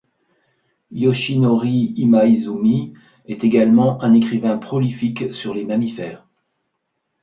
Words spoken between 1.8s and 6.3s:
Imaizumi est également un écrivain prolifique sur les mammifères.